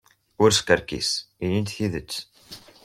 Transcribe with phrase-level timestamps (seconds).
[0.43, 1.09] Ur skerkis.
[1.45, 2.13] Ini-d tidet.